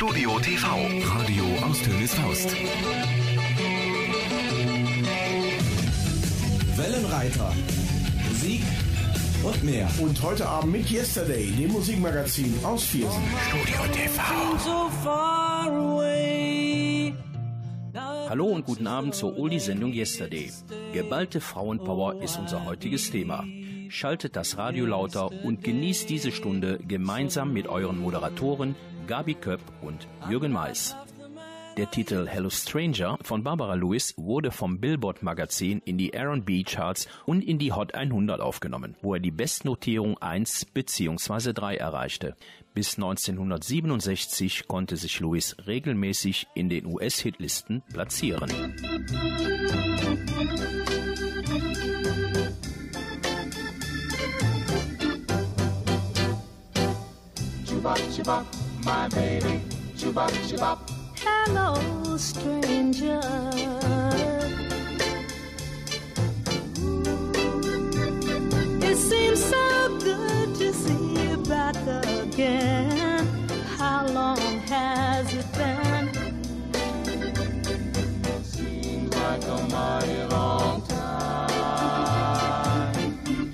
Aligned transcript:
Studio 0.00 0.38
TV. 0.38 0.66
Radio 1.04 1.44
aus 1.66 1.82
Tönes 1.82 2.14
Faust. 2.14 2.56
Wellenreiter. 6.74 7.52
Musik 8.26 8.62
und 9.44 9.62
mehr. 9.62 9.90
Und 10.00 10.22
heute 10.22 10.48
Abend 10.48 10.72
mit 10.72 10.90
Yesterday, 10.90 11.50
dem 11.50 11.72
Musikmagazin 11.72 12.54
aus 12.62 12.82
Viersen. 12.84 13.22
Studio 13.46 13.92
TV. 13.92 14.22
Hallo 18.30 18.46
und 18.46 18.64
guten 18.64 18.86
Abend 18.86 19.14
zur 19.14 19.36
Oldie-Sendung 19.36 19.92
Yesterday. 19.92 20.50
Geballte 20.94 21.42
Frauenpower 21.42 22.22
ist 22.22 22.38
unser 22.38 22.64
heutiges 22.64 23.10
Thema. 23.10 23.44
Schaltet 23.90 24.36
das 24.36 24.56
Radio 24.56 24.86
lauter 24.86 25.32
und 25.42 25.64
genießt 25.64 26.08
diese 26.08 26.30
Stunde 26.30 26.78
gemeinsam 26.78 27.52
mit 27.52 27.66
euren 27.66 27.98
Moderatoren 27.98 28.76
Gabi 29.08 29.34
Köpp 29.34 29.60
und 29.82 30.06
Jürgen 30.28 30.52
Mais. 30.52 30.94
Der 31.76 31.90
Titel 31.90 32.28
Hello 32.28 32.50
Stranger 32.50 33.18
von 33.22 33.42
Barbara 33.42 33.74
Lewis 33.74 34.14
wurde 34.16 34.52
vom 34.52 34.78
Billboard 34.78 35.24
Magazin 35.24 35.82
in 35.84 35.98
die 35.98 36.12
R&B 36.12 36.62
Charts 36.62 37.08
und 37.26 37.42
in 37.42 37.58
die 37.58 37.72
Hot 37.72 37.92
100 37.94 38.40
aufgenommen, 38.40 38.94
wo 39.02 39.14
er 39.14 39.20
die 39.20 39.32
Bestnotierung 39.32 40.16
1 40.18 40.66
bzw. 40.66 41.52
3 41.52 41.76
erreichte. 41.76 42.36
Bis 42.74 42.94
1967 42.94 44.68
konnte 44.68 44.96
sich 44.96 45.18
Lewis 45.18 45.56
regelmäßig 45.66 46.46
in 46.54 46.68
den 46.68 46.86
US-Hitlisten 46.86 47.82
platzieren. 47.92 48.50
Chubop, 57.80 57.96
chubop, 58.12 58.44
my 58.84 59.08
baby. 59.08 59.62
Chubop, 59.96 60.30
chubop. 60.46 60.78
Hello, 61.16 62.16
stranger. 62.18 63.20
It 68.82 68.96
seems 68.98 69.42
so 69.42 69.98
good 69.98 70.54
to 70.56 70.74
see 70.74 71.30
you 71.30 71.38
back 71.38 71.74
again. 71.86 73.26
How 73.78 74.06
long 74.08 74.60
has 74.68 75.32
it 75.32 75.50
been? 75.54 76.10
Seems 78.44 79.16
like 79.16 79.42
a 79.44 79.68
mighty 79.72 80.22
long 80.24 80.82
time. 80.82 81.54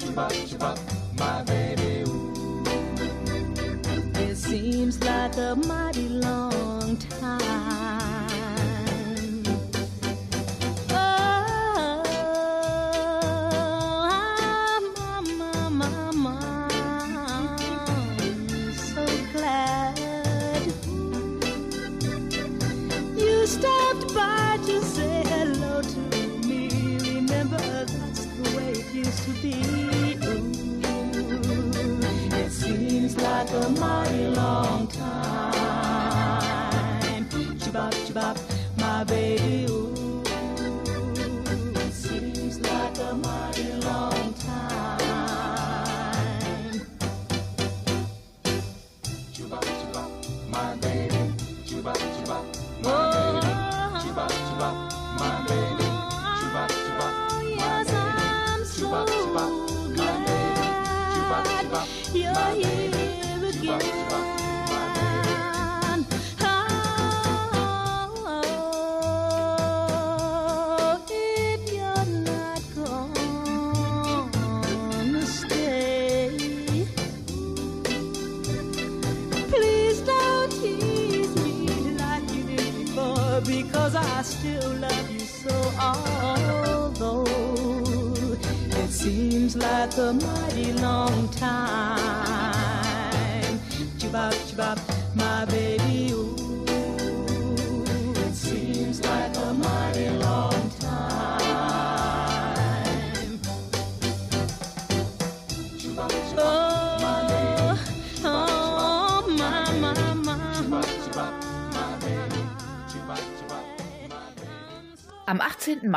Chubop, 0.00 0.32
chubop, 0.48 0.76
seems 4.92 5.04
like 5.04 5.36
a 5.36 5.56
mighty 5.66 6.08
long 6.08 6.96
time. 6.96 8.30
Oh, 10.90 10.94
I'm, 14.12 14.84
I'm, 15.42 15.82
I'm, 15.82 16.26
I'm 16.26 17.58
so 18.74 19.04
glad 19.32 19.98
you 23.16 23.46
stopped 23.46 23.75
like 33.46 33.64
a 33.64 33.68
mighty 33.80 34.26
long 34.28 34.86
time. 34.88 35.52
Chibop, 37.58 37.92
chibop, 38.06 38.38
my 38.78 39.04
baby. 39.04 39.45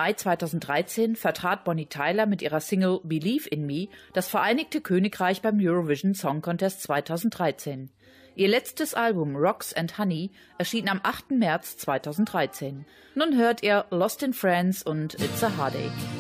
Mai 0.10 0.14
2013 0.14 1.16
vertrat 1.16 1.64
Bonnie 1.66 1.86
Tyler 1.86 2.26
mit 2.26 2.42
ihrer 2.42 2.62
Single 2.62 3.00
Believe 3.04 3.48
in 3.48 3.68
Me 3.68 3.90
das 4.14 4.28
Vereinigte 4.28 4.82
Königreich 4.82 5.44
beim 5.44 5.60
Eurovision 5.62 6.16
Song 6.16 6.42
Contest 6.42 6.82
2013. 6.82 7.92
Ihr 8.34 8.48
letztes 8.48 8.96
Album 8.96 9.36
Rocks 9.36 9.72
and 9.72 10.00
Honey 10.00 10.32
erschien 10.58 10.90
am 10.90 11.00
8. 11.04 11.30
März 11.30 11.78
2013. 11.78 12.88
Nun 13.14 13.38
hört 13.38 13.62
ihr 13.62 13.86
Lost 13.92 14.24
in 14.24 14.34
France 14.34 14.84
und 14.84 15.14
It's 15.14 15.44
a 15.44 15.56
Heartache. 15.56 16.19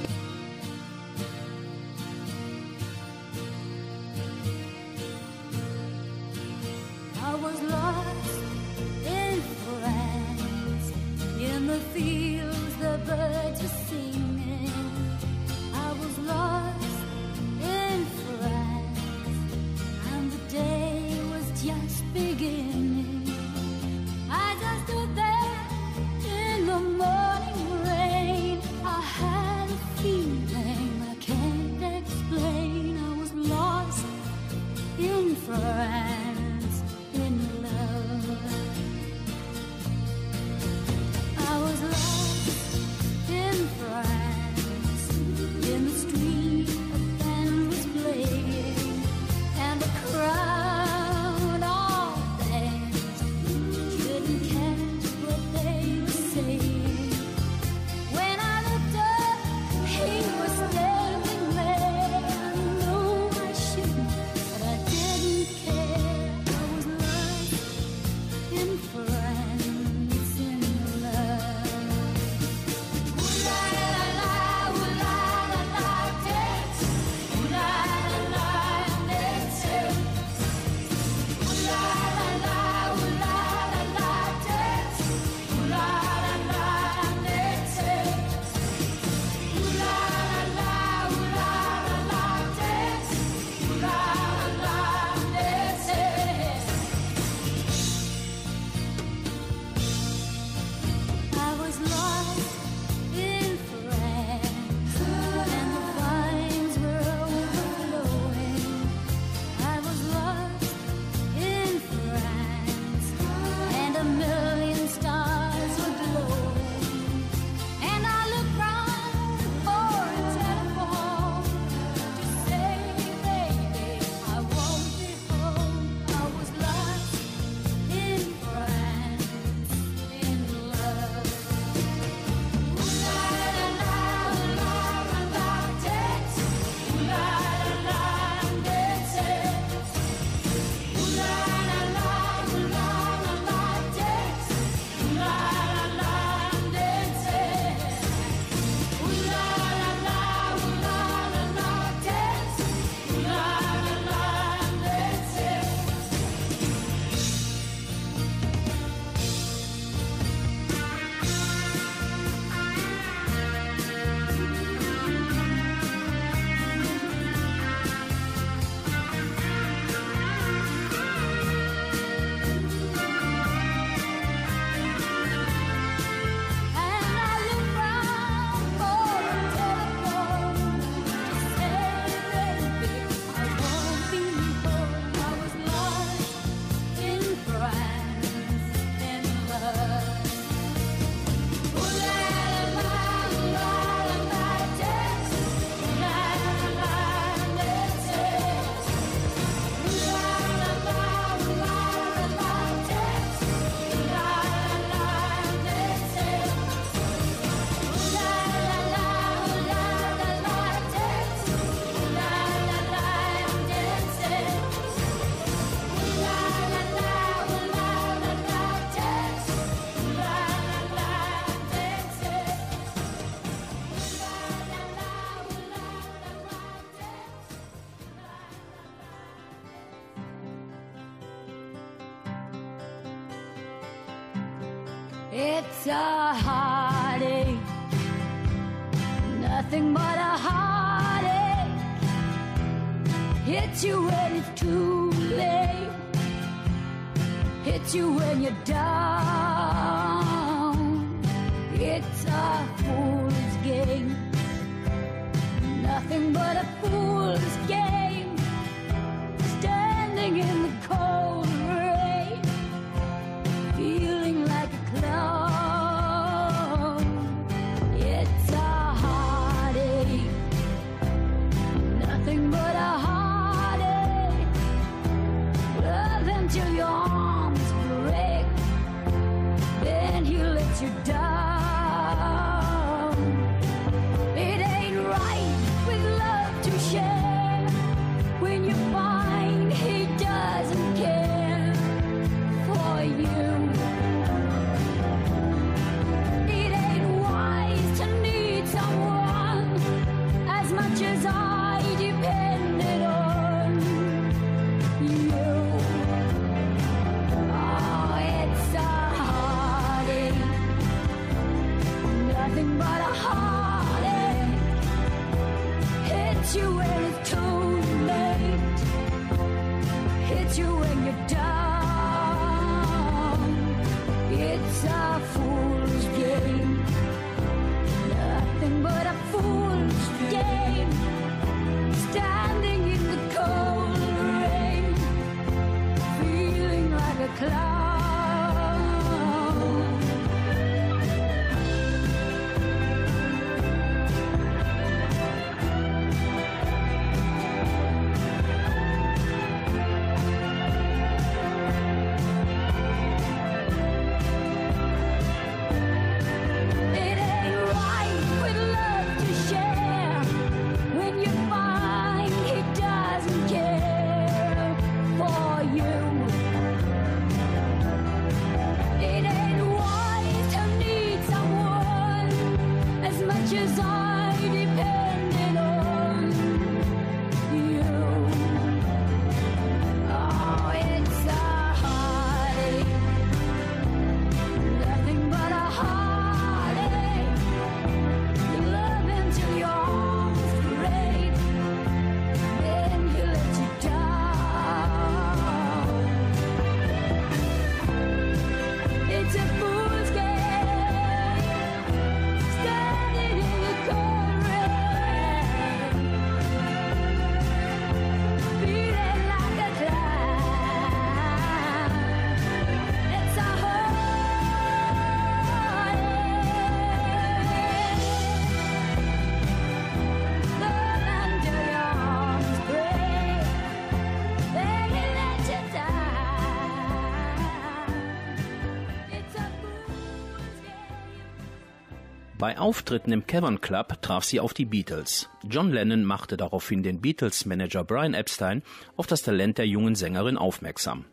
Bei 432.40 432.58
Auftritten 432.58 433.12
im 433.12 433.28
Cavern 433.28 433.60
Club 433.60 434.02
traf 434.02 434.24
sie 434.24 434.40
auf 434.40 434.54
die 434.54 434.64
Beatles. 434.64 435.30
John 435.44 435.74
Lennon 435.74 436.06
machte 436.06 436.38
daraufhin 436.38 436.84
den 436.84 437.02
Beatles-Manager 437.02 437.84
Brian 437.84 438.14
Epstein 438.14 438.64
auf 438.96 439.08
das 439.08 439.24
Talent 439.24 439.58
der 439.58 439.68
jungen 439.68 439.96
Sängerin 439.96 440.38
aufmerksam. 440.38 441.04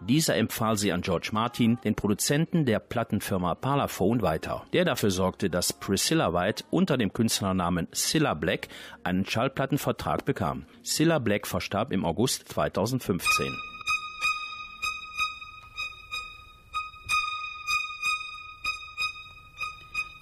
Dieser 0.00 0.36
empfahl 0.36 0.76
sie 0.76 0.92
an 0.92 1.00
George 1.00 1.30
Martin, 1.32 1.78
den 1.84 1.94
Produzenten 1.94 2.66
der 2.66 2.80
Plattenfirma 2.80 3.54
Parlophone, 3.54 4.20
weiter, 4.20 4.66
der 4.74 4.84
dafür 4.84 5.10
sorgte, 5.10 5.48
dass 5.48 5.72
Priscilla 5.72 6.34
White 6.34 6.64
unter 6.68 6.98
dem 6.98 7.14
Künstlernamen 7.14 7.88
Cilla 7.94 8.34
Black 8.34 8.68
einen 9.04 9.24
Schallplattenvertrag 9.24 10.26
bekam. 10.26 10.66
Cilla 10.82 11.18
Black 11.18 11.46
verstarb 11.46 11.94
im 11.94 12.04
August 12.04 12.46
2015. 12.48 13.73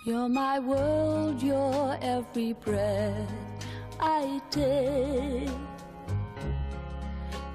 You're 0.04 0.28
my 0.28 0.58
world, 0.58 1.40
you're 1.40 1.96
every 2.02 2.54
breath 2.54 3.30
I 4.00 4.40
take. 4.50 5.48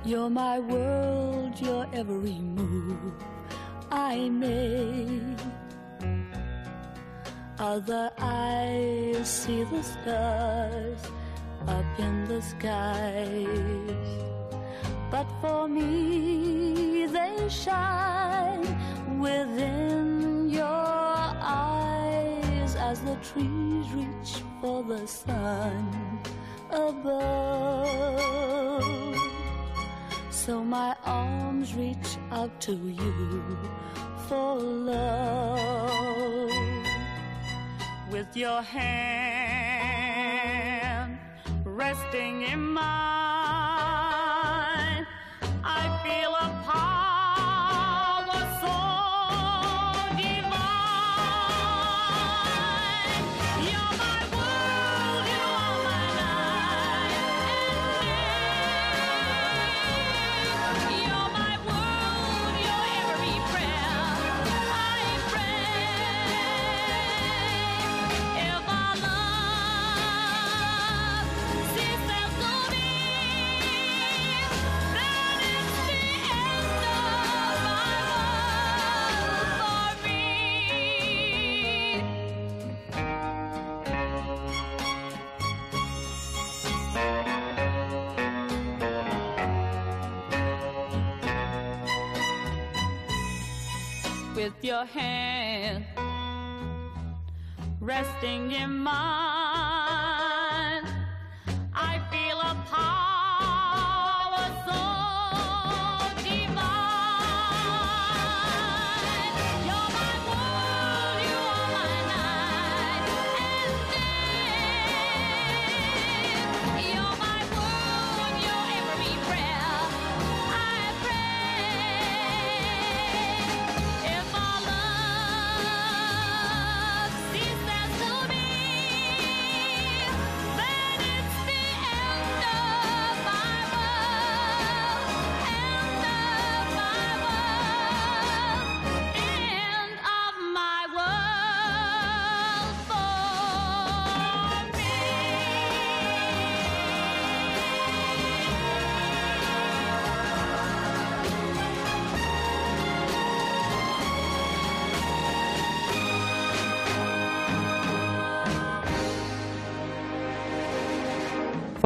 You're 0.05 0.29
my 0.29 0.57
world, 0.59 1.59
your 1.59 1.85
every 1.91 2.39
move 2.39 3.11
I 3.91 4.29
make. 4.29 5.39
Other 7.59 8.11
eyes 8.17 9.27
see 9.27 9.63
the 9.65 9.83
stars 9.83 10.99
up 11.67 11.99
in 11.99 12.29
the 12.29 12.41
skies. 12.41 14.07
But 15.11 15.27
for 15.41 15.67
me, 15.67 17.07
they 17.07 17.49
shine 17.49 19.19
within 19.19 20.49
your 20.49 20.63
eyes 20.63 21.96
as 22.89 23.01
the 23.01 23.15
trees 23.17 23.85
reach 23.91 24.41
for 24.61 24.81
the 24.81 25.05
sun 25.05 26.19
above. 26.71 28.05
So 30.31 30.63
my 30.63 30.95
arms 31.03 31.73
reach 31.73 32.15
out 32.31 32.61
to 32.61 32.71
you 32.71 33.43
for 34.29 34.55
love. 34.55 36.49
With 38.09 38.37
your 38.37 38.61
hand 38.61 38.87
resting 41.65 42.43
in 42.43 42.61
mine, 42.61 42.85
I 45.61 45.99
feel 46.03 46.36
with 94.47 94.63
your 94.63 94.85
hand 94.85 95.83
resting 97.81 98.51
in 98.53 98.77
mine. 98.77 99.16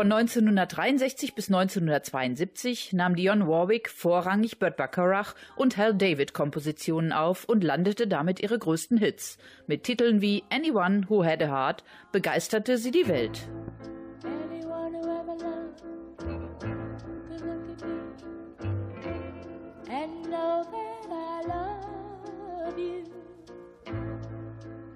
Von 0.01 0.12
1963 0.12 1.36
bis 1.36 1.50
1972 1.50 2.91
nahm 2.91 3.15
Dionne 3.15 3.48
Warwick 3.48 3.88
vorrangig 3.88 4.58
Burt 4.58 4.75
Bacharach 4.75 5.36
und 5.55 5.77
Hal 5.77 5.93
David 5.93 6.34
Kompositionen 6.34 7.12
auf 7.12 7.46
und 7.46 7.63
landete 7.63 8.08
damit 8.08 8.39
ihre 8.39 8.58
größten 8.58 8.98
Hits. 8.98 9.38
Mit 9.67 9.84
Titeln 9.84 10.20
wie 10.20 10.43
Anyone 10.50 11.08
Who 11.08 11.24
Had 11.24 11.43
a 11.43 11.50
Heart 11.50 11.84
begeisterte 12.12 12.79
sie 12.79 12.89
die 12.89 13.08
Welt. 13.08 13.48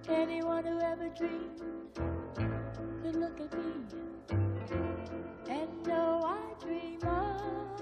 Anyone 0.07 0.65
who 0.65 0.79
ever 0.79 1.09
dreamed 1.15 1.61
could 3.03 3.15
look 3.17 3.39
at 3.39 3.53
me 3.53 4.14
so 5.95 6.21
I 6.25 6.39
dream 6.61 6.99
of. 7.03 7.74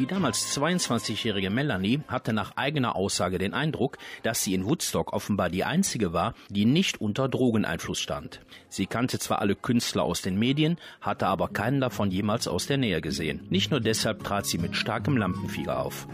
Die 0.00 0.06
damals 0.06 0.56
22-jährige 0.56 1.50
Melanie 1.50 2.00
hatte 2.08 2.32
nach 2.32 2.56
eigener 2.56 2.96
Aussage 2.96 3.36
den 3.36 3.52
Eindruck, 3.52 3.98
dass 4.22 4.42
sie 4.42 4.54
in 4.54 4.64
Woodstock 4.64 5.12
offenbar 5.12 5.50
die 5.50 5.62
einzige 5.62 6.14
war, 6.14 6.32
die 6.48 6.64
nicht 6.64 7.02
unter 7.02 7.28
Drogeneinfluss 7.28 7.98
stand. 7.98 8.40
Sie 8.70 8.86
kannte 8.86 9.18
zwar 9.18 9.40
alle 9.40 9.54
Künstler 9.54 10.04
aus 10.04 10.22
den 10.22 10.38
Medien, 10.38 10.78
hatte 11.02 11.26
aber 11.26 11.48
keinen 11.48 11.82
davon 11.82 12.10
jemals 12.10 12.48
aus 12.48 12.66
der 12.66 12.78
Nähe 12.78 13.02
gesehen. 13.02 13.46
Nicht 13.50 13.72
nur 13.72 13.80
deshalb 13.80 14.24
trat 14.24 14.46
sie 14.46 14.56
mit 14.56 14.74
starkem 14.74 15.18
Lampenfieger 15.18 15.78
auf. 15.78 16.08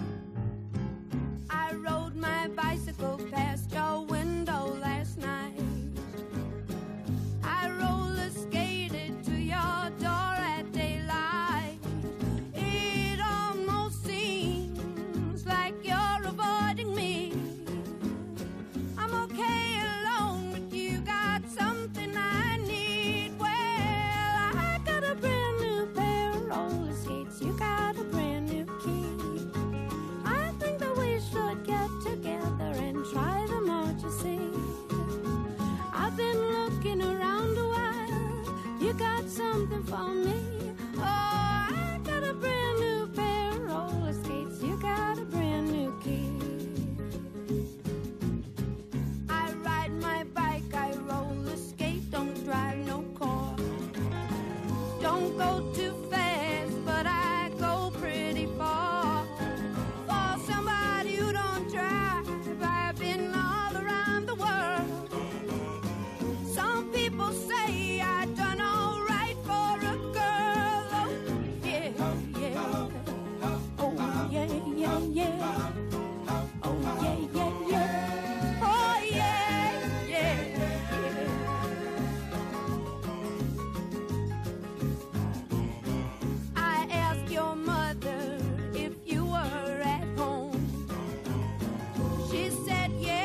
said 92.64 92.90
yes. 93.00 93.15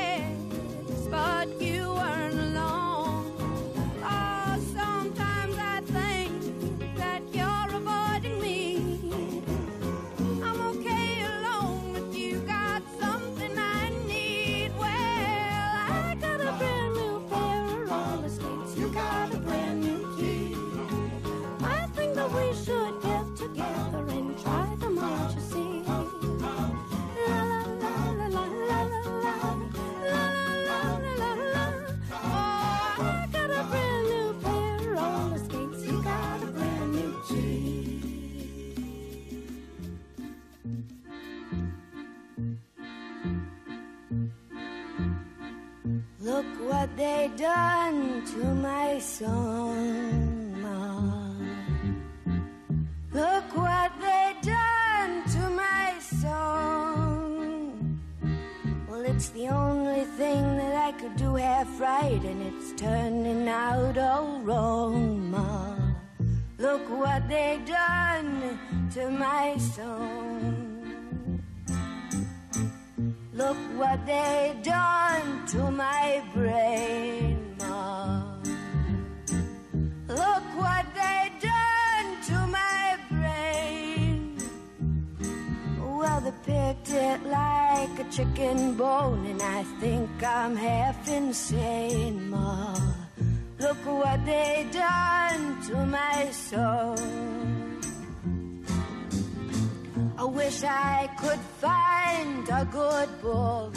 Book 103.22 103.74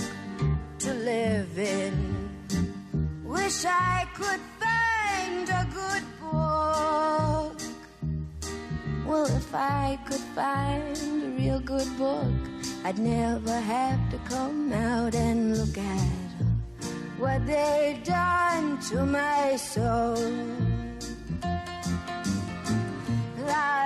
to 0.78 0.94
live 0.94 1.58
in. 1.58 1.94
Wish 3.24 3.64
I 3.64 4.06
could 4.14 4.40
find 4.62 5.48
a 5.48 5.66
good 5.72 6.04
book. 6.20 7.56
Well, 9.06 9.26
if 9.26 9.54
I 9.54 9.98
could 10.06 10.26
find 10.34 10.96
a 11.22 11.28
real 11.38 11.60
good 11.60 11.90
book, 11.98 12.32
I'd 12.84 12.98
never 12.98 13.58
have 13.58 14.10
to 14.10 14.18
come 14.28 14.72
out 14.72 15.14
and 15.14 15.56
look 15.58 15.76
at 15.78 16.24
what 17.18 17.46
they've 17.46 18.02
done 18.04 18.78
to 18.90 19.06
my 19.06 19.56
soul. 19.56 20.16
La 23.46 23.83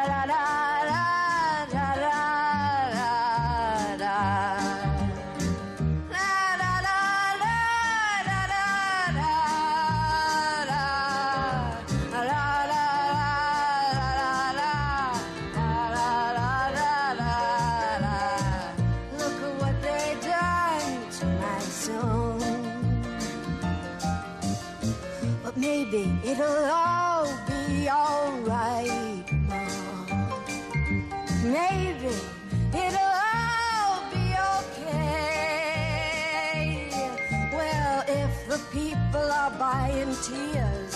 tears, 40.29 40.95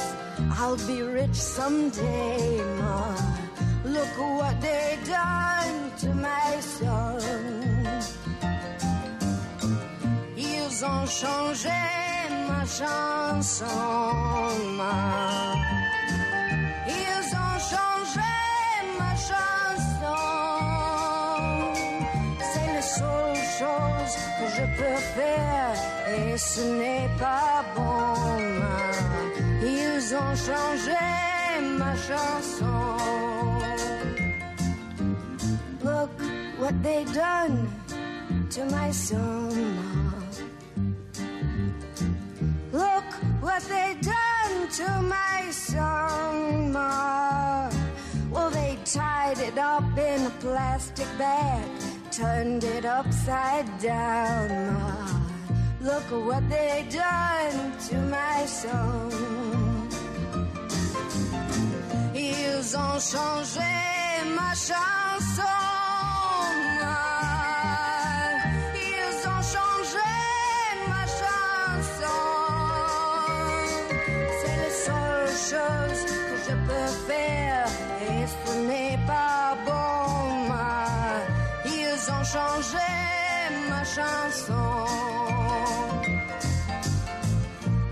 I'll 0.58 0.76
be 0.86 1.02
rich 1.02 1.34
someday, 1.34 2.60
Ma. 2.78 3.14
Look 3.84 4.14
what 4.38 4.60
they 4.60 4.98
done 5.06 5.90
to 6.02 6.08
my 6.14 6.60
son. 6.60 7.18
Ils 10.36 10.84
ont 10.84 11.06
changé 11.06 11.80
ma 12.48 12.64
chanson. 12.64 13.64
Ils 17.02 17.28
ont 17.46 17.58
changé 17.72 18.32
ma 18.98 19.12
chanson. 19.28 20.22
C'est 22.50 22.70
la 22.78 22.82
seule 22.82 23.42
chose 23.58 24.14
que 24.38 24.46
je 24.56 24.64
peux 24.78 25.00
faire 25.16 25.74
et 26.16 26.36
ce 26.38 26.62
n'est 26.80 27.10
pas 27.18 27.64
bon. 27.74 28.91
Ils 30.04 30.16
ont 30.16 30.34
changé 30.34 30.98
ma 31.78 31.94
chanson. 31.94 32.96
Look 35.84 36.10
what 36.58 36.74
they 36.82 37.04
done 37.04 37.68
to 38.50 38.64
my 38.64 38.90
ma. 38.90 39.52
Look 42.72 43.08
what 43.40 43.62
they 43.68 43.96
done 44.02 44.68
to 44.78 45.02
my 45.02 45.52
Ma. 46.72 47.70
Well, 48.32 48.50
they 48.50 48.78
tied 48.84 49.38
it 49.38 49.56
up 49.56 49.84
in 49.96 50.26
a 50.26 50.32
plastic 50.40 51.06
bag, 51.16 51.64
turned 52.10 52.64
it 52.64 52.84
upside 52.84 53.66
down, 53.78 54.48
Ma. 54.74 55.06
Look 55.80 56.26
what 56.26 56.48
they 56.48 56.86
done 56.90 57.78
to 57.88 57.96
my 57.98 58.46
song. 58.46 59.61
Ils 62.72 62.78
ont 62.78 63.00
changé 63.00 63.74
ma 64.34 64.54
chanson. 64.54 65.42
Ils 68.74 69.28
ont 69.28 69.42
changé 69.54 70.10
ma 70.88 71.04
chanson. 71.20 72.20
C'est 74.40 74.56
la 74.64 74.70
seule 74.86 75.34
chose 75.50 76.00
que 76.06 76.22
je 76.46 76.54
peux 76.66 76.88
faire 77.06 77.66
et 78.08 78.26
ce 78.26 78.52
n'est 78.66 78.98
pas 79.06 79.54
bon. 79.66 80.54
Ils 81.66 82.10
ont 82.10 82.24
changé 82.24 82.88
ma 83.68 83.84
chanson. 83.84 84.86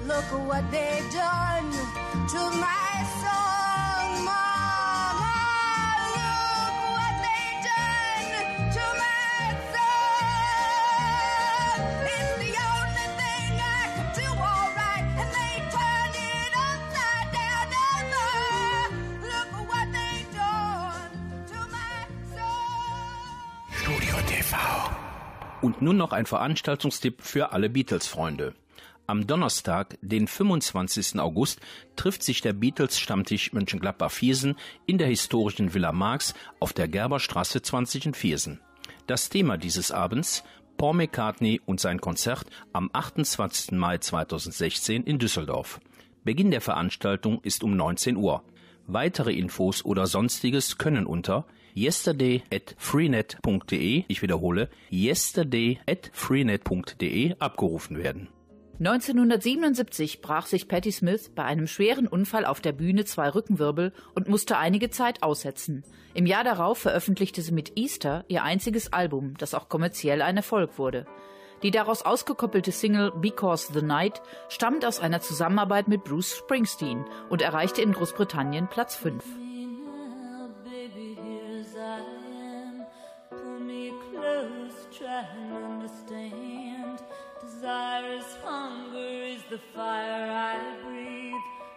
Look 0.06 0.28
at 0.32 0.46
what 0.48 0.64
they 0.70 1.02
done 1.12 1.70
to 2.32 2.40
my 2.58 2.89
Und 25.62 25.82
nun 25.82 25.98
noch 25.98 26.12
ein 26.12 26.24
Veranstaltungstipp 26.24 27.20
für 27.20 27.52
alle 27.52 27.68
Beatles-Freunde. 27.68 28.54
Am 29.06 29.26
Donnerstag, 29.26 29.98
den 30.00 30.26
25. 30.26 31.18
August, 31.20 31.60
trifft 31.96 32.22
sich 32.22 32.40
der 32.40 32.54
Beatles-Stammtisch 32.54 33.52
Mönchengladbach-Viersen 33.52 34.56
in 34.86 34.96
der 34.96 35.08
historischen 35.08 35.74
Villa 35.74 35.92
Marx 35.92 36.32
auf 36.60 36.72
der 36.72 36.88
Gerberstraße 36.88 37.60
20 37.60 38.06
in 38.06 38.14
Viersen. 38.14 38.60
Das 39.06 39.28
Thema 39.28 39.58
dieses 39.58 39.90
Abends 39.90 40.44
Paul 40.78 40.94
McCartney 40.94 41.60
und 41.66 41.78
sein 41.78 42.00
Konzert 42.00 42.46
am 42.72 42.88
28. 42.94 43.72
Mai 43.72 43.98
2016 43.98 45.02
in 45.02 45.18
Düsseldorf. 45.18 45.78
Beginn 46.24 46.50
der 46.50 46.62
Veranstaltung 46.62 47.40
ist 47.42 47.62
um 47.62 47.76
19 47.76 48.16
Uhr. 48.16 48.44
Weitere 48.86 49.34
Infos 49.34 49.84
oder 49.84 50.06
sonstiges 50.06 50.78
können 50.78 51.04
unter 51.04 51.44
yesterday 51.74 52.42
at 52.52 52.74
freenet.de, 52.78 54.04
ich 54.08 54.22
wiederhole, 54.22 54.68
yesterday 54.90 55.78
at 55.88 56.10
freenet.de 56.12 57.34
abgerufen 57.38 57.98
werden. 57.98 58.28
1977 58.80 60.22
brach 60.22 60.46
sich 60.46 60.66
Patti 60.66 60.90
Smith 60.90 61.30
bei 61.34 61.44
einem 61.44 61.66
schweren 61.66 62.06
Unfall 62.06 62.46
auf 62.46 62.62
der 62.62 62.72
Bühne 62.72 63.04
zwei 63.04 63.28
Rückenwirbel 63.28 63.92
und 64.14 64.28
musste 64.28 64.56
einige 64.56 64.88
Zeit 64.88 65.22
aussetzen. 65.22 65.84
Im 66.14 66.24
Jahr 66.24 66.44
darauf 66.44 66.78
veröffentlichte 66.78 67.42
sie 67.42 67.52
mit 67.52 67.76
Easter 67.76 68.24
ihr 68.28 68.42
einziges 68.42 68.90
Album, 68.90 69.34
das 69.36 69.52
auch 69.52 69.68
kommerziell 69.68 70.22
ein 70.22 70.38
Erfolg 70.38 70.78
wurde. 70.78 71.06
Die 71.62 71.70
daraus 71.70 72.02
ausgekoppelte 72.02 72.72
Single 72.72 73.12
Because 73.20 73.70
the 73.70 73.82
Night 73.82 74.22
stammt 74.48 74.86
aus 74.86 74.98
einer 74.98 75.20
Zusammenarbeit 75.20 75.88
mit 75.88 76.04
Bruce 76.04 76.38
Springsteen 76.38 77.04
und 77.28 77.42
erreichte 77.42 77.82
in 77.82 77.92
Großbritannien 77.92 78.68
Platz 78.68 78.96
5. 78.96 79.22
The 89.50 89.58
fire 89.74 90.30
I 90.30 90.80
breathe. 90.84 91.34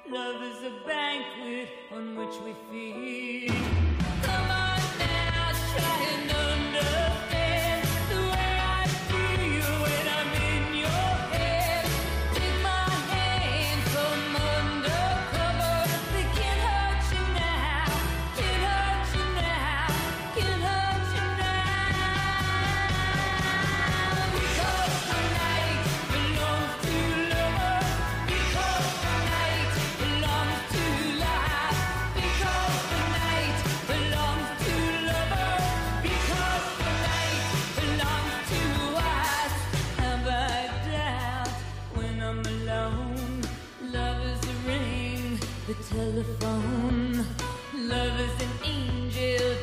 Love 0.08 0.44
is 0.44 0.62
a 0.62 0.88
banquet 0.88 1.70
on 1.92 2.16
which 2.16 2.36
we 2.46 2.54
feed. 2.70 3.93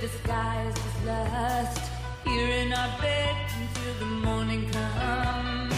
Disguised 0.01 0.79
as 0.79 1.07
lust. 1.07 1.91
Here 2.25 2.49
in 2.49 2.73
our 2.73 3.01
bed 3.01 3.37
until 3.61 3.95
the 3.99 4.07
morning 4.07 4.71
comes. 4.71 5.70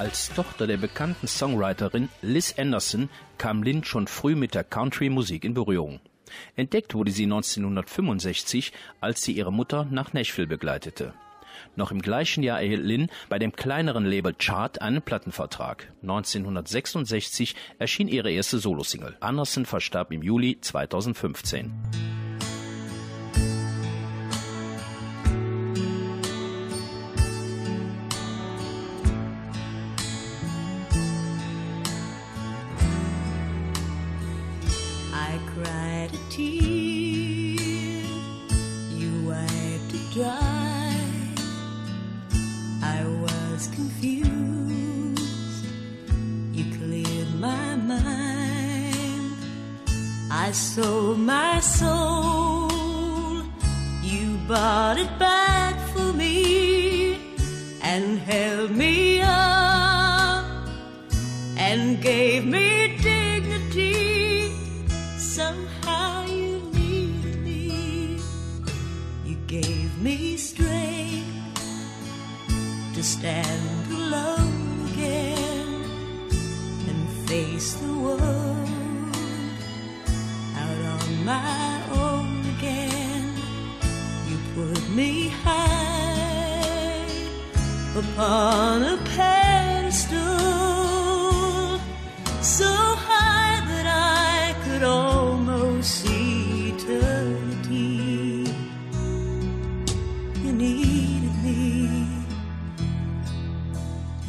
Als 0.00 0.32
Tochter 0.32 0.66
der 0.66 0.78
bekannten 0.78 1.28
Songwriterin 1.28 2.08
Liz 2.22 2.54
Anderson 2.56 3.10
kam 3.36 3.62
Lynn 3.62 3.84
schon 3.84 4.06
früh 4.06 4.34
mit 4.34 4.54
der 4.54 4.64
Country-Musik 4.64 5.44
in 5.44 5.52
Berührung. 5.52 6.00
Entdeckt 6.56 6.94
wurde 6.94 7.10
sie 7.10 7.24
1965, 7.24 8.72
als 9.02 9.20
sie 9.20 9.32
ihre 9.32 9.52
Mutter 9.52 9.86
nach 9.90 10.14
Nashville 10.14 10.48
begleitete. 10.48 11.12
Noch 11.76 11.90
im 11.90 12.00
gleichen 12.00 12.42
Jahr 12.42 12.62
erhielt 12.62 12.82
Lynn 12.82 13.10
bei 13.28 13.38
dem 13.38 13.52
kleineren 13.52 14.06
Label 14.06 14.32
Chart 14.32 14.80
einen 14.80 15.02
Plattenvertrag. 15.02 15.92
1966 16.00 17.54
erschien 17.78 18.08
ihre 18.08 18.30
erste 18.30 18.58
Solosingle. 18.58 19.18
Anderson 19.20 19.66
verstarb 19.66 20.12
im 20.12 20.22
Juli 20.22 20.58
2015. 20.62 21.74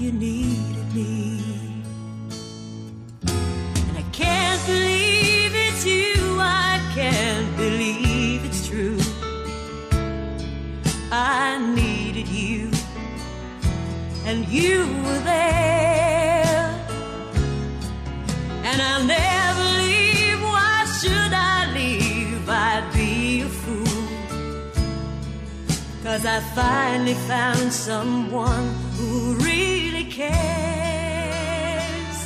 you 0.02 0.12
needed 0.12 0.96
me. 0.96 1.40
And 3.88 3.98
I 3.98 4.06
can't 4.12 4.66
believe 4.66 5.52
it's 5.54 5.86
you, 5.86 6.38
I 6.40 6.82
can't 6.96 7.56
believe 7.56 8.44
it's 8.44 8.68
true. 8.68 8.98
I 11.12 11.60
needed 11.76 12.28
you, 12.28 12.72
and 14.26 14.48
you 14.48 14.80
were 15.04 15.20
there. 15.20 16.66
And 18.64 18.82
I'll 18.82 19.06
never 19.06 19.66
leave, 19.84 20.42
why 20.42 20.84
should 21.00 21.34
I 21.54 21.72
leave? 21.76 22.50
I'd 22.50 22.90
be 22.92 23.42
a 23.42 23.50
fool. 23.50 24.08
Cause 26.04 26.26
I 26.26 26.40
finally 26.56 27.14
found 27.14 27.72
someone 27.72 28.68
who 28.98 29.41
cares. 30.22 32.18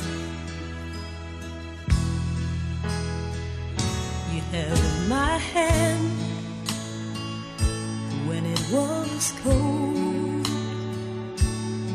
You 4.32 4.40
held 4.52 5.08
my 5.08 5.36
hand 5.54 6.10
when 8.28 8.42
it 8.44 8.62
was 8.76 9.32
cold, 9.42 10.46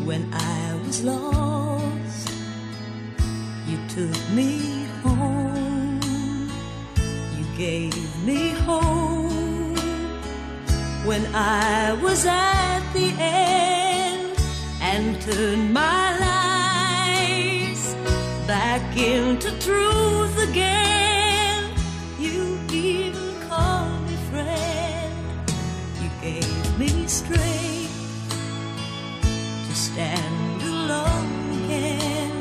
when 0.08 0.24
I 0.34 0.80
was 0.86 1.04
lost. 1.04 2.30
You 3.68 3.78
took 3.96 4.20
me 4.38 4.50
home, 5.04 6.00
you 7.38 7.46
gave 7.58 7.96
me 8.26 8.42
hope 8.68 9.78
when 11.06 11.24
I 11.34 11.94
was 12.04 12.26
at 12.26 12.82
the 12.94 13.08
end 13.20 13.81
and 14.94 15.22
turned 15.22 15.74
my 15.74 16.20
lies 16.26 17.84
back 18.46 18.84
into 18.98 19.50
truth 19.60 20.36
again. 20.50 21.64
You 22.20 22.60
even 22.74 23.30
called 23.48 24.02
me 24.08 24.18
friend. 24.30 25.16
You 26.02 26.10
gave 26.22 26.80
me 26.80 26.90
strength 27.08 27.96
to 29.68 29.74
stand 29.88 30.62
alone 30.62 31.64
again, 31.64 32.34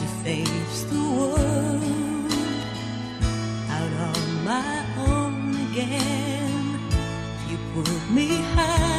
to 0.00 0.06
face 0.22 0.82
the 0.92 1.02
world 1.18 2.32
out 3.76 3.94
on 4.10 4.22
my 4.44 4.76
own 5.08 5.34
again. 5.68 6.78
You 7.48 7.56
put 7.74 8.02
me 8.12 8.28
high 8.54 8.89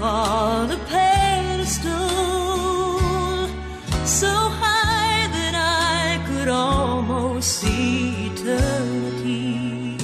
upon 0.00 0.70
a 0.70 0.78
pedestal, 0.88 1.92
so 4.06 4.32
high 4.62 5.28
that 5.36 5.54
I 5.54 6.24
could 6.26 6.48
almost 6.48 7.58
see 7.58 8.30
eternity. 8.32 9.98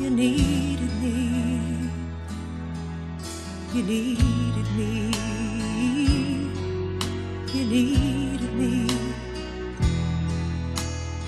You 0.00 0.10
needed 0.10 0.92
me. 1.00 1.88
You 3.74 3.82
needed 3.84 4.68
me. 4.76 5.12
You 7.54 7.64
needed 7.64 8.52
me. 8.54 8.88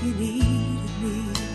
You 0.03 0.15
needed 0.15 0.95
me. 1.01 1.52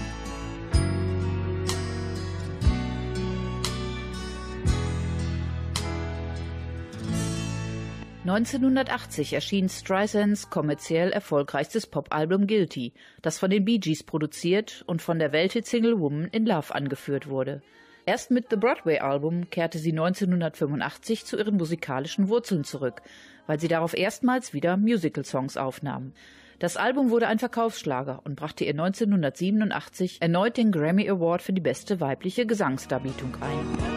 1980 8.30 9.32
erschien 9.32 9.70
Streisands 9.70 10.50
kommerziell 10.50 11.12
erfolgreichstes 11.12 11.88
Popalbum 11.88 12.46
Guilty, 12.46 12.92
das 13.22 13.40
von 13.40 13.50
den 13.50 13.64
Bee 13.64 13.78
Gees 13.78 14.04
produziert 14.04 14.84
und 14.86 15.02
von 15.02 15.18
der 15.18 15.32
Welthit-Single 15.32 15.98
Woman 15.98 16.26
in 16.26 16.46
Love 16.46 16.76
angeführt 16.76 17.30
wurde. 17.30 17.62
Erst 18.06 18.30
mit 18.32 18.48
The 18.50 18.58
Broadway-Album 18.58 19.50
kehrte 19.50 19.80
sie 19.80 19.92
1985 19.92 21.26
zu 21.26 21.38
ihren 21.38 21.56
musikalischen 21.56 22.28
Wurzeln 22.28 22.66
zurück, 22.66 23.02
weil 23.46 23.62
sie 23.62 23.70
darauf 23.70 23.96
erstmals 23.96 24.54
wieder 24.54 24.76
Musical-Songs 24.76 25.56
aufnahm. 25.56 26.12
Das 26.60 26.76
Album 26.76 27.12
wurde 27.12 27.28
ein 27.28 27.40
Verkaufsschlager 27.40 28.20
und 28.26 28.36
brachte 28.36 28.66
ihr 28.66 28.72
1987 28.72 30.22
erneut 30.22 30.58
den 30.58 30.74
Grammy 30.74 31.10
Award 31.10 31.42
für 31.42 31.54
die 31.54 31.62
beste 31.62 32.02
weibliche 32.02 32.46
Gesangsdarbietung 32.46 33.38
ein. 33.40 33.97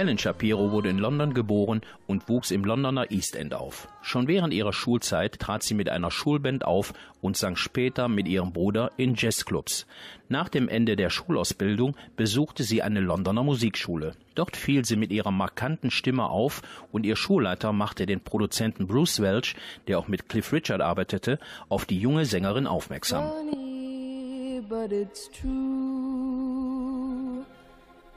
Helen 0.00 0.16
Shapiro 0.16 0.72
wurde 0.72 0.88
in 0.88 0.96
London 0.96 1.34
geboren 1.34 1.82
und 2.06 2.26
wuchs 2.26 2.52
im 2.52 2.64
Londoner 2.64 3.10
East 3.10 3.36
End 3.36 3.52
auf. 3.52 3.86
Schon 4.00 4.28
während 4.28 4.54
ihrer 4.54 4.72
Schulzeit 4.72 5.38
trat 5.38 5.62
sie 5.62 5.74
mit 5.74 5.90
einer 5.90 6.10
Schulband 6.10 6.64
auf 6.64 6.94
und 7.20 7.36
sang 7.36 7.54
später 7.54 8.08
mit 8.08 8.26
ihrem 8.26 8.54
Bruder 8.54 8.92
in 8.96 9.14
Jazzclubs. 9.14 9.86
Nach 10.30 10.48
dem 10.48 10.70
Ende 10.70 10.96
der 10.96 11.10
Schulausbildung 11.10 11.98
besuchte 12.16 12.62
sie 12.62 12.80
eine 12.80 13.00
Londoner 13.00 13.42
Musikschule. 13.42 14.14
Dort 14.34 14.56
fiel 14.56 14.86
sie 14.86 14.96
mit 14.96 15.12
ihrer 15.12 15.32
markanten 15.32 15.90
Stimme 15.90 16.30
auf 16.30 16.62
und 16.92 17.04
ihr 17.04 17.16
Schulleiter 17.16 17.74
machte 17.74 18.06
den 18.06 18.22
Produzenten 18.22 18.86
Bruce 18.86 19.20
Welch, 19.20 19.54
der 19.86 19.98
auch 19.98 20.08
mit 20.08 20.30
Cliff 20.30 20.50
Richard 20.54 20.80
arbeitete, 20.80 21.38
auf 21.68 21.84
die 21.84 22.00
junge 22.00 22.24
Sängerin 22.24 22.66
aufmerksam. 22.66 23.30
Funny. 23.30 23.70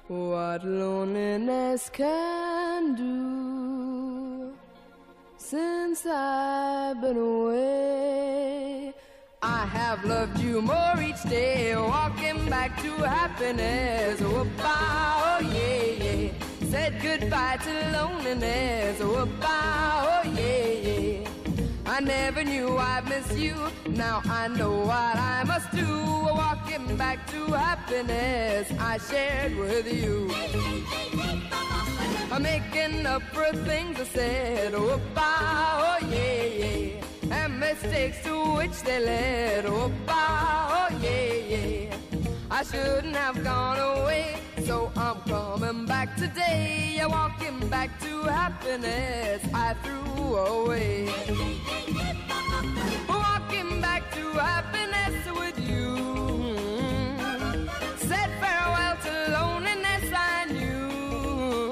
What 0.09 0.65
loneliness 0.65 1.89
can 1.89 2.93
do 2.95 4.53
since 5.37 6.05
I've 6.05 6.99
been 6.99 7.15
away. 7.15 8.93
I 9.41 9.65
have 9.65 10.03
loved 10.03 10.39
you 10.39 10.61
more 10.61 11.01
each 11.01 11.23
day, 11.23 11.73
walking 11.77 12.49
back 12.49 12.81
to 12.81 12.91
happiness. 12.97 14.19
Whoop-ah, 14.19 15.37
oh 15.37 15.41
yeah, 15.41 15.83
yeah. 16.03 16.31
Said 16.69 17.01
goodbye 17.01 17.59
to 17.63 17.73
loneliness. 17.97 18.99
Whoop-ah, 18.99 20.21
oh 20.25 20.29
yeah, 20.29 20.67
yeah. 20.67 21.32
I 21.93 21.99
never 21.99 22.43
knew 22.43 22.75
I'd 22.79 23.07
miss 23.07 23.37
you. 23.37 23.53
Now 23.87 24.23
I 24.25 24.47
know 24.47 24.79
what 24.79 25.15
I 25.15 25.43
must 25.45 25.69
do. 25.71 25.85
Walking 26.41 26.97
back 26.97 27.27
to 27.27 27.45
happiness 27.53 28.67
I 28.79 28.97
shared 28.97 29.55
with 29.55 29.85
you. 29.93 30.31
I'm 32.31 32.41
making 32.41 33.05
up 33.05 33.21
for 33.31 33.45
things 33.57 33.99
I 33.99 34.05
said. 34.05 34.73
Oh, 34.73 34.99
bah, 35.13 35.99
oh 36.01 36.07
yeah, 36.09 36.43
yeah. 36.61 37.03
And 37.31 37.59
mistakes 37.59 38.23
to 38.23 38.55
which 38.55 38.81
they 38.81 38.99
led. 38.99 39.67
Oh, 39.67 39.91
bah, 40.07 40.89
oh 40.89 40.97
yeah, 40.99 41.33
yeah. 41.53 41.82
I 42.55 42.61
shouldn't 42.61 43.15
have 43.15 43.43
gone 43.43 43.79
away, 43.79 44.35
so 44.63 44.91
I'm 44.95 45.19
coming 45.21 45.87
back 45.87 46.15
today. 46.15 46.93
Yeah, 46.97 47.07
walking 47.07 47.67
back 47.67 47.99
to 48.01 48.21
happiness 48.25 49.43
I 49.51 49.73
threw 49.81 50.35
away. 50.35 51.07
Walking 53.09 53.81
back 53.81 54.03
to 54.13 54.25
happiness 54.37 55.25
with 55.39 55.57
you. 55.67 56.55
Said 57.97 58.29
farewell 58.39 58.97
to 59.01 59.31
loneliness 59.31 60.13
I 60.13 60.45
knew. 60.53 61.71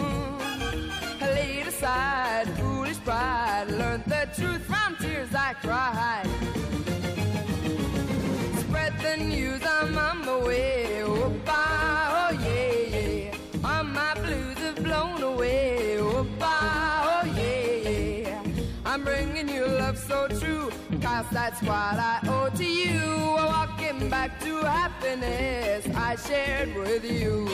Laid 1.21 1.67
aside 1.67 2.49
foolish 2.57 2.97
pride, 3.05 3.67
learned 3.69 4.05
the 4.05 4.27
truth 4.35 4.65
from 4.65 4.95
tears 4.95 5.29
I 5.35 5.53
cried. 5.61 6.40
True, 21.23 21.29
that's 21.31 21.61
what 21.61 21.71
I 21.71 22.19
owe 22.27 22.49
to 22.55 22.65
you. 22.65 23.01
Walking 23.35 24.09
back 24.09 24.39
to 24.41 24.57
happiness 24.57 25.87
I 25.95 26.15
shared 26.15 26.75
with 26.75 27.03
you. 27.03 27.47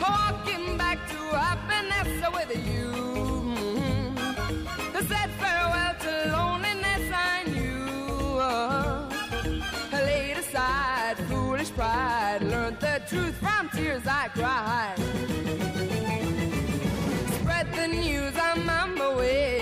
Walking 0.00 0.76
back 0.76 0.98
to 1.10 1.20
happiness 1.36 2.28
with 2.32 2.52
you. 2.66 2.92
I 4.94 5.02
said 5.10 5.30
farewell 5.40 5.94
to 6.04 6.12
loneliness 6.36 7.12
I 7.12 7.44
knew. 7.46 8.38
I 8.40 10.02
laid 10.02 10.36
aside 10.38 11.16
foolish 11.28 11.70
pride, 11.70 12.42
learned 12.42 12.80
the 12.80 13.02
truth 13.08 13.36
from 13.36 13.68
tears 13.70 14.06
I 14.06 14.28
cried. 14.28 14.96
Spread 17.40 17.72
the 17.74 17.88
news, 17.88 18.34
I'm 18.36 18.68
on 18.68 18.94
my 18.96 19.14
way. 19.14 19.53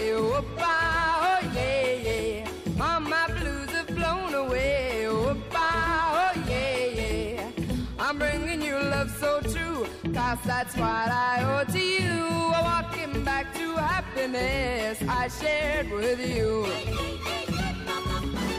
Cause 10.10 10.38
that's 10.44 10.76
what 10.76 11.08
I 11.08 11.42
owe 11.44 11.64
to 11.72 11.78
you. 11.78 12.50
Walking 12.50 13.24
back 13.24 13.52
to 13.54 13.76
happiness 13.76 14.98
I 15.08 15.28
shared 15.28 15.90
with 15.90 16.18
you. 16.18 16.66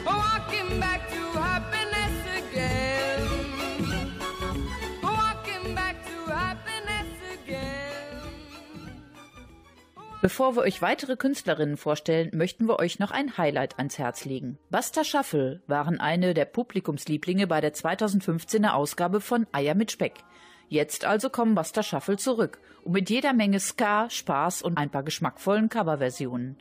Walking 0.06 0.80
back 0.80 1.10
to 1.12 1.40
happiness 1.40 2.16
again. 2.38 3.44
Bevor 10.24 10.56
wir 10.56 10.62
euch 10.62 10.82
weitere 10.82 11.18
Künstlerinnen 11.18 11.76
vorstellen, 11.76 12.32
möchten 12.34 12.66
wir 12.70 12.80
euch 12.80 12.98
noch 12.98 13.12
ein 13.12 13.38
Highlight 13.38 13.78
ans 13.78 13.98
Herz 13.98 14.24
legen. 14.24 14.58
Basta 14.70 15.04
Shuffle 15.04 15.62
waren 15.68 16.00
eine 16.00 16.34
der 16.34 16.46
Publikumslieblinge 16.46 17.46
bei 17.46 17.60
der 17.60 17.74
2015er 17.74 18.70
Ausgabe 18.70 19.20
von 19.20 19.48
Eier 19.52 19.76
mit 19.76 19.92
Speck. 19.92 20.24
Jetzt 20.74 21.06
also 21.06 21.30
kommen 21.30 21.54
Basta 21.54 21.84
Shuffle 21.84 22.18
zurück 22.18 22.60
und 22.84 22.94
mit 22.94 23.12
jeder 23.12 23.34
Menge 23.34 23.60
Ska, 23.60 24.10
Spaß 24.10 24.64
und 24.64 24.80
ein 24.80 24.90
paar 24.90 25.04
geschmackvollen 25.04 25.70
Coverversionen. 25.70 26.58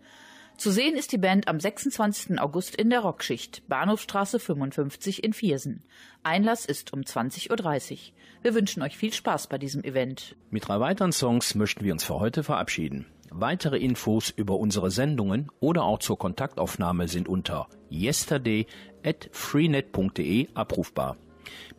Zu 0.59 0.71
sehen 0.71 0.97
ist 0.97 1.13
die 1.13 1.19
Band 1.19 1.49
am 1.49 1.59
26. 1.59 2.39
August 2.39 2.75
in 2.75 2.91
der 2.91 3.01
Rockschicht, 3.01 3.67
Bahnhofstraße 3.69 4.39
55 4.39 5.25
in 5.25 5.33
Viersen. 5.33 5.83
Einlass 6.25 6.67
ist 6.67 6.93
um 6.93 7.01
20.30 7.01 7.93
Uhr. 7.93 7.99
Wir 8.43 8.55
wünschen 8.55 8.83
euch 8.83 8.99
viel 8.99 9.15
Spaß 9.15 9.47
bei 9.47 9.57
diesem 9.57 9.83
Event. 9.83 10.37
Mit 10.51 10.69
drei 10.69 10.79
weiteren 10.79 11.13
Songs 11.13 11.55
möchten 11.55 11.83
wir 11.83 11.95
uns 11.95 12.05
für 12.05 12.21
heute 12.21 12.43
verabschieden. 12.43 13.07
Weitere 13.31 13.79
Infos 13.79 14.29
über 14.29 14.59
unsere 14.59 14.91
Sendungen 14.91 15.51
oder 15.59 15.85
auch 15.85 16.01
zur 16.01 16.19
Kontaktaufnahme 16.19 17.09
sind 17.09 17.31
unter 17.31 17.67
yesterday@freenet.de 17.91 20.49
abrufbar. 20.53 21.17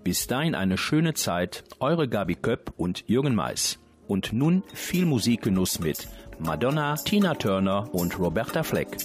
Bis 0.04 0.28
dahin 0.28 0.56
eine 0.56 0.78
schöne 0.78 1.14
Zeit, 1.14 1.64
eure 1.80 2.08
Gabi 2.08 2.36
Köpp 2.36 2.74
und 2.78 3.04
Jürgen 3.08 3.36
Mais. 3.36 3.80
Und 4.08 4.34
nun 4.34 4.64
viel 4.74 5.06
Musikgenuss 5.06 5.80
mit 5.80 6.08
Madonna, 6.40 6.96
Tina 6.96 7.36
Turner 7.36 7.94
und 7.94 8.20
Roberta 8.20 8.64
Fleck. 8.64 8.98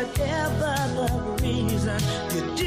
Whatever 0.00 0.74
the 0.96 1.42
reason, 1.42 2.00
you 2.32 2.59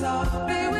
soft. 0.00 0.79